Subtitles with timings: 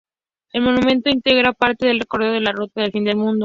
[0.51, 3.39] El monumento integra parte del recorrido de la Ruta del Fin del Mundo.